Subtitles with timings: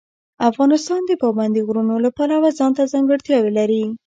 [0.49, 3.83] افغانستان د پابندي غرونو له پلوه ځانته ځانګړتیاوې لري.